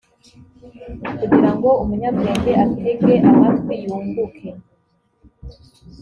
kugira 1.19 1.49
ngo 1.55 1.69
umunyabwenge 1.83 2.51
atege 2.65 3.13
amatwi 3.31 3.73
yunguke 3.83 4.49